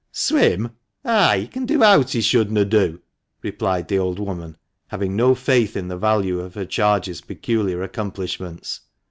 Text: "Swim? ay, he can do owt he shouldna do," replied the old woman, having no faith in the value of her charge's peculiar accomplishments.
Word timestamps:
"Swim? 0.27 0.71
ay, 1.05 1.41
he 1.41 1.47
can 1.47 1.67
do 1.67 1.83
owt 1.83 2.09
he 2.13 2.21
shouldna 2.21 2.65
do," 2.67 2.99
replied 3.43 3.87
the 3.87 3.99
old 3.99 4.17
woman, 4.17 4.57
having 4.87 5.15
no 5.15 5.35
faith 5.35 5.77
in 5.77 5.89
the 5.89 5.95
value 5.95 6.39
of 6.39 6.55
her 6.55 6.65
charge's 6.65 7.21
peculiar 7.21 7.83
accomplishments. 7.83 8.81